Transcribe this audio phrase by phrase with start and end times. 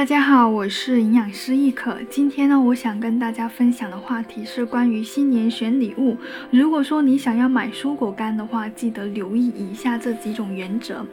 [0.00, 1.98] 大家好，我是营养师易可。
[2.08, 6.16] 今天呢，我想跟大家分享的话题是关于新年选礼物。
[6.50, 11.04] 如果说你想要买蔬果干的话，记得留意以下这几种原则。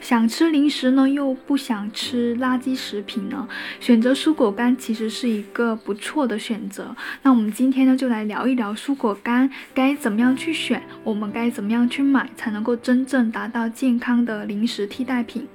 [0.00, 3.46] 想吃零食呢，又不想吃垃圾食品呢，
[3.78, 6.96] 选择蔬果干其实是一个不错的选择。
[7.22, 15.46] 那我们今天呢，就来聊一聊蔬果干该怎么样去选，我们该怎么样去买，才能够真正达到健康的零食替代品。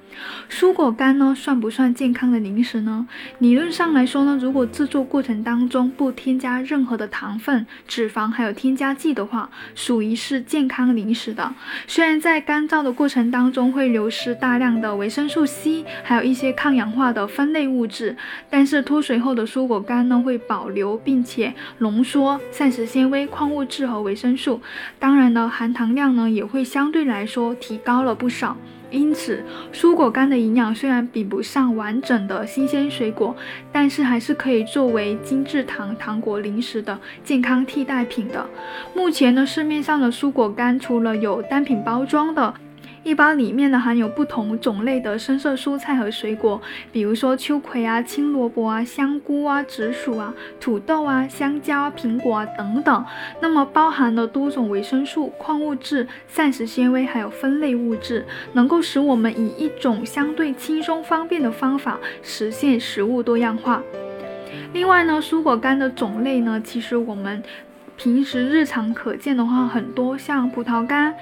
[0.49, 3.07] 蔬果干呢，算不算健康的零食呢？
[3.39, 11.53] 理论上来说呢，如果制作过程当中不添加任何的糖分、脂肪还有添加剂的话，属于是健康零食的。
[11.85, 18.15] 虽然在干燥的过程当中会流失大量的维生素 C，还有一些抗氧化的分类物质，
[18.49, 24.61] 但是脱水后的蔬果干呢，会保留并且浓缩膳食纤维、矿物质和维生素。
[24.97, 28.57] 当然呢，含糖量呢也会相对来说提高了不少。
[28.89, 33.35] 因此，蔬果干的营养虽然比不上完整的新鲜水果，
[33.71, 38.45] 但是还是可以作为精制糖糖果零食的健康替代品的。
[38.93, 42.53] 目前呢，市面上的蔬果干除了有单品包装的。
[43.03, 53.05] 一包里面呢含有不同种类的深色蔬菜和水果，比如说秋葵啊、青萝卜啊、香菇啊、紫薯啊、土豆啊、香蕉、苹果啊等等。
[53.41, 63.81] 那么包含了多种维生素、矿物质、膳食纤维，还有分类物质，能够使我们以一种相对轻松方便的方法实现食物多样化。
[64.73, 67.41] 另外呢，蔬果干的种类呢，其实我们
[67.95, 71.15] 平时日常可见的话很多，像葡萄干。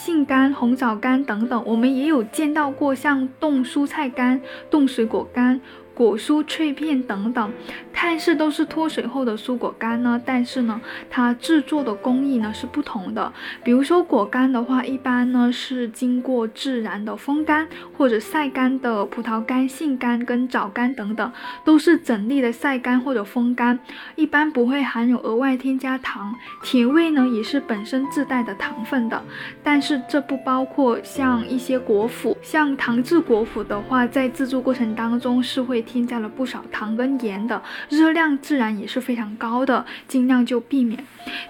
[0.00, 5.60] 杏干、红枣干等等，我们也有见到过，像冻蔬菜干、冻水果干。
[5.98, 7.52] 果蔬脆片等等，
[7.92, 13.32] 看似都是脱水后的蔬果干呢，但是呢，它制作的工艺呢是不同的。
[13.64, 21.32] 比如说果干的话，一般呢是经过自然的风干或者晒干的葡萄干、杏干跟枣干等等，
[21.64, 23.76] 都是整粒的晒干或者风干，
[24.14, 26.32] 一般不会含有额外添加糖，
[26.62, 29.20] 甜味呢也是本身自带的糖分的。
[29.64, 35.84] 但是这不包括像一些果脯，像糖制果脯的话，在制作过程当中是会。
[35.88, 41.02] 添加了不少糖跟盐的，热量自然也是非常高的，尽量就避免。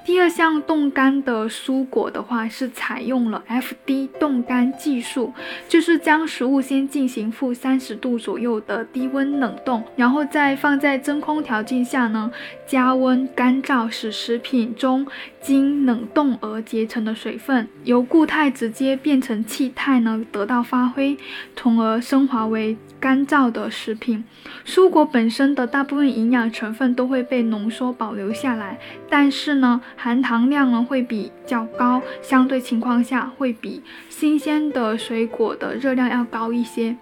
[0.05, 5.35] 第二项冻干的蔬果的话，是采用了 FD 冻干技术，
[5.69, 12.31] 就是将食物先进行负三十度左右的低温冷冻，然后再放在真空条件下呢，
[12.67, 15.07] 加温干燥，使食品中
[15.41, 21.17] 经冷冻而结成的水分由固态直接变成气态呢，得到发挥，
[21.55, 24.25] 从而升华为干燥的食品。
[24.65, 28.79] 蔬果本身的大部分营养成分都会被浓缩保留下来，
[29.09, 36.97] 但是呢，含糖量呢会比较高，相对情况下会比新鲜的水果的热量要高一些。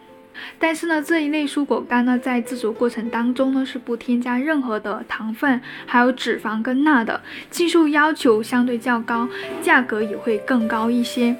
[0.58, 7.20] 但是呢，这一类蔬果干呢，在制作过程当中呢是不添加任何的糖分，还有脂肪跟钠的，
[7.50, 9.28] 技术要求相对较高，
[9.62, 11.36] 价格也会更高一些。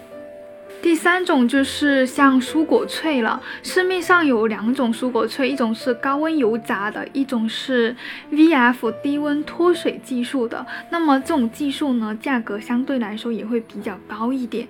[0.83, 7.97] 第三种就是像蔬果脆了，市面上有两种蔬果脆，一种是高温油炸的，一种是
[8.31, 10.65] VF 低温脱水技术的。
[10.91, 14.69] 那么这种技术呢，价格相对来说也会比较高一点。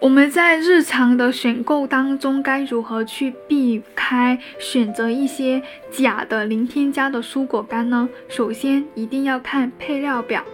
[0.00, 5.60] 我们在日常的选购当中，该如何去避开选择一些
[5.90, 8.08] 假的零添加的蔬果干呢？
[8.28, 10.44] 首先一定要看配料表。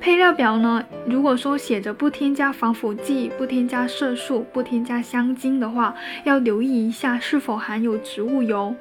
[0.00, 5.94] 配料表呢，如果说写着不添加防腐剂、不添加色素、不添加香精的话，
[6.24, 8.74] 要留意一下是否含有植物油、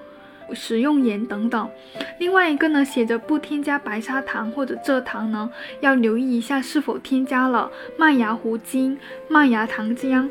[0.53, 1.69] 食用盐等等。
[2.19, 5.50] 另外一个呢，写着不添加白砂糖或者蔗糖呢，
[5.81, 8.97] 要留意一下是否添加了麦芽糊精、
[9.28, 10.30] 麦芽糖浆。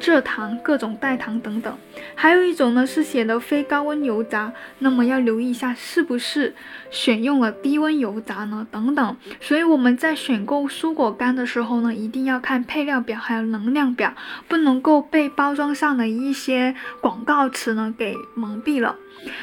[0.00, 1.76] 蔗糖、各种代糖等等，
[2.14, 6.54] 还有一种呢是写的非高温油炸，那么要留意一下是不是
[6.90, 8.66] 选用了低温油炸呢？
[8.70, 14.14] 等等，所以我们在选购蔬果干的时候呢，一定要看配料表还有能量表，
[14.48, 18.96] 不能够被包装上的一些广告词呢给蒙蔽了。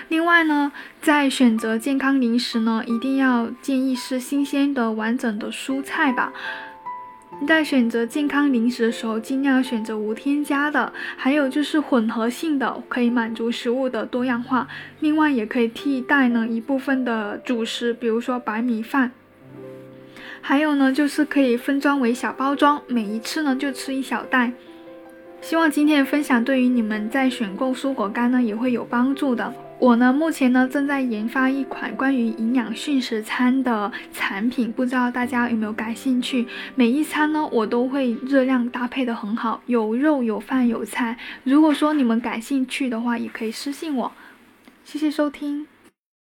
[0.08, 0.72] 另外呢，
[1.02, 6.32] 在选择健康零食呢，一定要建议是新鲜的完整的蔬菜吧。
[7.46, 14.68] 在选择健康零食的时候，尽量选择无添加的，还有就是混合性的，可以满足食物的多样化。
[15.00, 19.12] 另外，也可以替代呢一部分的主食，比如说白米饭。
[20.42, 24.52] 还有呢，就是可以分装为小包装，每一次呢就吃一小袋。
[25.42, 29.54] 希望今天的分享对于你们在选购蔬果干呢也会有帮助的。
[29.84, 36.48] 我呢，目前呢正在研发一款关于营养训食餐的产品，不知道大家有没有感兴趣？
[36.74, 41.18] 每一餐呢，我都会热量搭配的很好，有肉有饭有菜。
[41.44, 44.10] 如果说你们感兴趣的话，也可以私信我。
[44.86, 45.68] 谢谢收听。